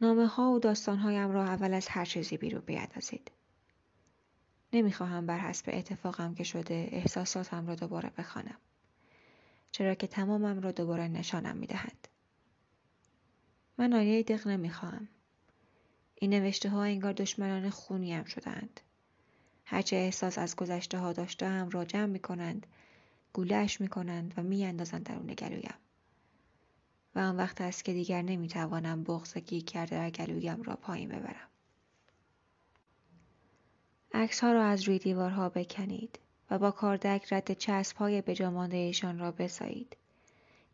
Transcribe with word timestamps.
نامه 0.00 0.26
ها 0.26 0.50
و 0.50 0.58
داستان 0.58 0.98
هایم 0.98 1.30
را 1.30 1.44
اول 1.44 1.74
از 1.74 1.88
هر 1.88 2.04
چیزی 2.04 2.36
بیرون 2.36 2.62
بیاندازید. 2.66 3.30
نمی‌خواهم 4.72 5.26
بر 5.26 5.38
حسب 5.38 5.70
اتفاقم 5.72 6.34
که 6.34 6.44
شده 6.44 6.88
احساساتم 6.92 7.66
را 7.66 7.74
دوباره 7.74 8.10
بخوانم. 8.18 8.58
چرا 9.72 9.94
که 9.94 10.06
تمامم 10.06 10.60
را 10.60 10.72
دوباره 10.72 11.08
نشانم 11.08 11.56
می‌دهند. 11.56 12.08
من 13.78 13.92
آیه 13.92 14.22
دق 14.22 14.48
نمی‌خواهم. 14.48 15.08
این 16.14 16.30
نوشته 16.30 16.68
ها 16.68 16.82
انگار 16.82 17.12
دشمنان 17.12 17.70
خونیم 17.70 18.24
شدند. 18.24 18.80
هرچه 19.64 19.96
احساس 19.96 20.38
از 20.38 20.56
گذشته 20.56 20.98
ها 20.98 21.12
داشتم 21.12 21.68
را 21.68 21.84
جمع 21.84 22.06
می 22.06 22.18
کنند، 22.18 22.66
گولش 23.32 23.80
می 23.80 23.88
کنند 23.88 24.34
و 24.36 24.42
می 24.42 24.64
اندازند 24.64 25.02
درون 25.02 25.26
گلویم. 25.26 25.74
و 27.14 27.18
آن 27.18 27.36
وقت 27.36 27.60
است 27.60 27.84
که 27.84 27.92
دیگر 27.92 28.22
نمی 28.22 28.48
توانم 28.48 29.04
بغض 29.04 29.32
کرده 29.66 29.96
در 29.96 30.10
گلویم 30.10 30.62
را 30.62 30.76
پایین 30.76 31.08
ببرم. 31.08 31.48
عکس 34.14 34.40
ها 34.40 34.52
را 34.52 34.64
از 34.64 34.82
روی 34.82 34.98
دیوارها 34.98 35.48
بکنید 35.48 36.18
و 36.50 36.58
با 36.58 36.70
کاردک 36.70 37.32
رد 37.32 37.52
چسب 37.52 37.96
های 37.96 38.22
بجامانده 38.22 38.76
ایشان 38.76 39.18
را 39.18 39.30
بسایید 39.30 39.96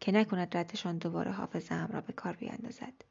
که 0.00 0.12
نکند 0.12 0.56
ردشان 0.56 0.98
دوباره 0.98 1.32
حافظم 1.32 1.88
را 1.92 2.00
به 2.00 2.12
کار 2.12 2.32
بیاندازد. 2.36 3.04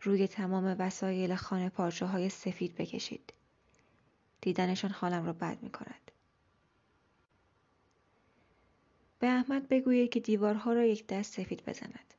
روی 0.00 0.28
تمام 0.28 0.76
وسایل 0.78 1.34
خانه 1.34 1.68
پارچه 1.68 2.06
های 2.06 2.28
سفید 2.28 2.74
بکشید. 2.74 3.32
دیدنشان 4.40 4.90
حالم 4.90 5.24
را 5.24 5.32
بد 5.32 5.62
می 5.62 5.70
کند. 5.70 6.11
به 9.22 9.28
احمد 9.28 9.68
بگویید 9.68 10.10
که 10.10 10.20
دیوارها 10.20 10.72
را 10.72 10.84
یک 10.84 11.06
دست 11.06 11.32
سفید 11.34 11.62
بزند. 11.66 12.14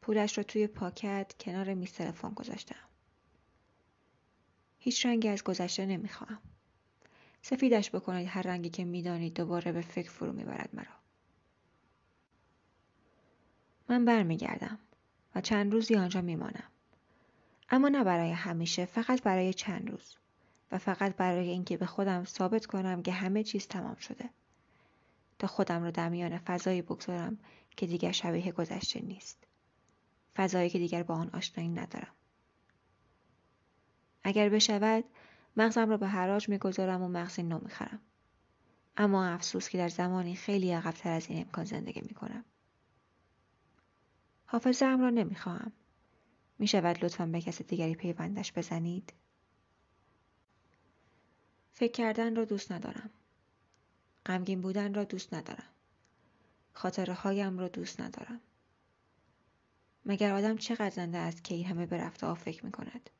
پولش 0.00 0.38
را 0.38 0.44
توی 0.44 0.66
پاکت 0.66 1.34
کنار 1.40 1.74
میز 1.74 1.92
تلفن 1.92 2.30
گذاشتم. 2.30 2.88
هیچ 4.78 5.06
رنگی 5.06 5.28
از 5.28 5.44
گذشته 5.44 5.86
نمی‌خواهم. 5.86 6.38
سفیدش 7.42 7.90
بکنید 7.90 8.28
هر 8.28 8.42
رنگی 8.42 8.70
که 8.70 8.84
می‌دانید 8.84 9.34
دوباره 9.34 9.72
به 9.72 9.80
فکر 9.80 10.10
فرو 10.10 10.32
می‌برد 10.32 10.70
مرا. 10.72 10.94
من 13.88 14.04
برمیگردم 14.04 14.78
و 15.34 15.40
چند 15.40 15.72
روزی 15.72 15.96
آنجا 15.96 16.20
میمانم. 16.20 16.70
اما 17.68 17.88
نه 17.88 18.04
برای 18.04 18.32
همیشه 18.32 18.84
فقط 18.84 19.22
برای 19.22 19.54
چند 19.54 19.90
روز 19.90 20.16
و 20.72 20.78
فقط 20.78 21.16
برای 21.16 21.48
اینکه 21.48 21.76
به 21.76 21.86
خودم 21.86 22.24
ثابت 22.24 22.66
کنم 22.66 23.02
که 23.02 23.12
همه 23.12 23.44
چیز 23.44 23.66
تمام 23.66 23.96
شده. 23.96 24.30
تا 25.40 25.46
خودم 25.46 25.82
را 25.82 25.90
در 25.90 26.08
میان 26.08 26.38
فضایی 26.38 26.82
بگذارم 26.82 27.38
که 27.76 27.86
دیگر 27.86 28.12
شبیه 28.12 28.52
گذشته 28.52 29.00
نیست. 29.00 29.46
فضایی 30.34 30.70
که 30.70 30.78
دیگر 30.78 31.02
با 31.02 31.14
آن 31.14 31.30
آشنایی 31.30 31.68
ندارم. 31.70 32.14
اگر 34.22 34.48
بشود 34.48 35.04
مغزم 35.56 35.90
را 35.90 35.96
به 35.96 36.08
حراج 36.08 36.48
می‌گذارم 36.48 37.02
و 37.02 37.08
مغزی 37.08 37.42
نو 37.42 37.58
می‌خرم. 37.62 38.00
اما 38.96 39.26
افسوس 39.26 39.68
که 39.68 39.78
در 39.78 39.88
زمانی 39.88 40.34
خیلی 40.36 40.72
عقبتر 40.72 41.10
از 41.10 41.26
این 41.26 41.38
امکان 41.38 41.64
زندگی 41.64 42.00
می‌کنم. 42.00 42.44
حافظم 44.46 45.00
را 45.00 45.10
نمی‌خواهم. 45.10 45.72
می 46.58 46.66
شود 46.66 47.04
لطفا 47.04 47.26
به 47.26 47.40
کسی 47.40 47.64
دیگری 47.64 47.94
پیوندش 47.94 48.52
بزنید؟ 48.52 49.12
فکر 51.72 51.92
کردن 51.92 52.36
را 52.36 52.44
دوست 52.44 52.72
ندارم. 52.72 53.10
غمگین 54.26 54.60
بودن 54.60 54.94
را 54.94 55.04
دوست 55.04 55.34
ندارم. 55.34 55.68
خاطره 56.72 57.14
هایم 57.14 57.58
را 57.58 57.68
دوست 57.68 58.00
ندارم. 58.00 58.40
مگر 60.06 60.32
آدم 60.32 60.56
چقدر 60.56 60.90
زنده 60.90 61.18
است 61.18 61.44
که 61.44 61.54
این 61.54 61.66
همه 61.66 61.86
به 61.86 61.96
رفته 61.96 62.26
ها 62.26 62.34
فکر 62.34 62.64
می 62.64 62.72
کند؟ 62.72 63.10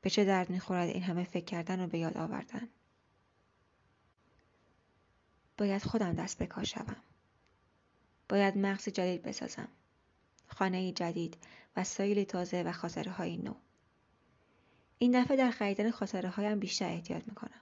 به 0.00 0.10
چه 0.10 0.24
درد 0.24 0.50
می 0.50 0.60
خورد 0.60 0.88
این 0.88 1.02
همه 1.02 1.24
فکر 1.24 1.44
کردن 1.44 1.84
و 1.84 1.86
به 1.86 1.98
یاد 1.98 2.16
آوردن؟ 2.16 2.68
باید 5.58 5.84
خودم 5.84 6.12
دست 6.12 6.38
به 6.38 6.46
کار 6.46 6.64
شوم. 6.64 6.96
باید 8.28 8.58
مغز 8.58 8.88
جدید 8.88 9.22
بسازم. 9.22 9.68
خانه 10.46 10.92
جدید، 10.92 11.36
وسایل 11.76 12.24
تازه 12.24 12.62
و 12.62 12.72
خاطره 12.72 13.12
های 13.12 13.36
نو. 13.36 13.54
این 14.98 15.22
دفعه 15.22 15.36
در 15.36 15.50
خریدن 15.50 15.90
خاطره 15.90 16.28
هایم 16.28 16.58
بیشتر 16.58 16.88
احتیاط 16.88 17.28
می 17.28 17.34
کنم. 17.34 17.60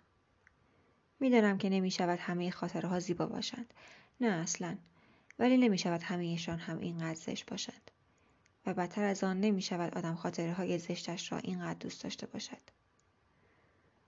می‌دانم 1.21 1.59
که 1.59 1.69
نمی 1.69 1.91
شود 1.91 2.19
همه 2.19 2.50
خاطره 2.50 2.88
ها 2.88 3.00
زیبا 3.00 3.27
باشند. 3.27 3.75
نه 4.21 4.28
اصلا. 4.28 4.77
ولی 5.38 5.56
نمی 5.56 5.78
شود 5.78 6.03
همهشان 6.03 6.59
هم 6.59 6.78
اینقدر 6.78 7.15
زشت 7.15 7.50
باشند. 7.50 7.91
و 8.66 8.75
بدتر 8.75 9.04
از 9.04 9.25
آن 9.25 9.41
نمی 9.41 9.62
شود 9.62 9.94
آدم 9.99 10.15
خاطره 10.15 10.53
های 10.53 10.78
زشتش 10.78 11.32
را 11.32 11.38
اینقدر 11.38 11.78
دوست 11.78 12.03
داشته 12.03 12.26
باشد. 12.26 12.62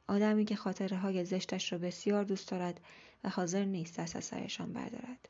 آدمی 0.08 0.44
که 0.44 0.56
خاطره 0.56 0.96
های 0.96 1.24
زشتش 1.24 1.72
را 1.72 1.78
بسیار 1.78 2.24
دوست 2.24 2.48
دارد 2.48 2.80
و 3.24 3.28
حاضر 3.28 3.64
نیست 3.64 4.00
دست 4.00 4.16
از 4.16 4.24
سرشان 4.24 4.72
بردارد. 4.72 5.28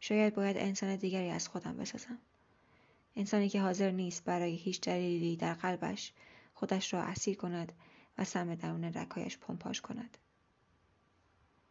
شاید 0.00 0.34
باید 0.34 0.56
انسان 0.56 0.96
دیگری 0.96 1.30
از 1.30 1.48
خودم 1.48 1.76
بسازم. 1.76 2.18
انسانی 3.16 3.48
که 3.48 3.60
حاضر 3.60 3.90
نیست 3.90 4.24
برای 4.24 4.54
هیچ 4.54 4.80
دلیلی 4.80 5.36
در 5.36 5.54
قلبش 5.54 6.12
خودش 6.54 6.94
را 6.94 7.02
اسیر 7.02 7.36
کند 7.36 7.72
و 8.18 8.24
سم 8.24 8.54
درون 8.54 8.84
رکایش 8.84 9.38
پمپاژ 9.38 9.80
کند. 9.80 10.18